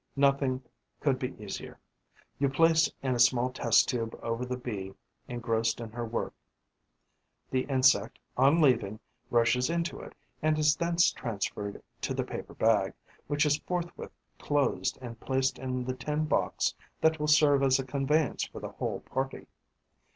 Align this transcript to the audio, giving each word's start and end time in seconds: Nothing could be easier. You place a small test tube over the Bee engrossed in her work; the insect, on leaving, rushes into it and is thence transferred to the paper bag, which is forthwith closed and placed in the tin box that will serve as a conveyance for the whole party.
Nothing 0.15 0.63
could 0.99 1.19
be 1.19 1.35
easier. 1.39 1.77
You 2.39 2.49
place 2.49 2.91
a 3.03 3.19
small 3.19 3.51
test 3.51 3.87
tube 3.87 4.19
over 4.23 4.43
the 4.45 4.57
Bee 4.57 4.95
engrossed 5.27 5.79
in 5.79 5.91
her 5.91 6.03
work; 6.03 6.33
the 7.51 7.65
insect, 7.65 8.17
on 8.35 8.59
leaving, 8.61 8.99
rushes 9.29 9.69
into 9.69 9.99
it 9.99 10.15
and 10.41 10.57
is 10.57 10.75
thence 10.75 11.11
transferred 11.11 11.83
to 12.01 12.15
the 12.15 12.23
paper 12.23 12.55
bag, 12.55 12.95
which 13.27 13.45
is 13.45 13.59
forthwith 13.59 14.09
closed 14.39 14.97
and 15.03 15.19
placed 15.19 15.59
in 15.59 15.85
the 15.85 15.93
tin 15.93 16.25
box 16.25 16.73
that 16.99 17.19
will 17.19 17.27
serve 17.27 17.61
as 17.61 17.77
a 17.77 17.85
conveyance 17.85 18.43
for 18.47 18.59
the 18.59 18.69
whole 18.69 19.01
party. 19.01 19.45